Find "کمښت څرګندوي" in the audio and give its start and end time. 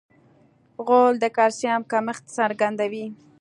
1.91-3.05